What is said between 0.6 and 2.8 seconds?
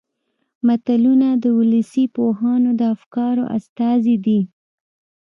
متلونه د ولسي پوهانو